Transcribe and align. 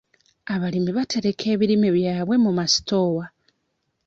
Abalimi 0.53 0.91
batereka 0.97 1.43
ebirime 1.53 1.89
byabwe 1.97 2.35
mu 2.43 2.51
masitoowa. 2.57 3.25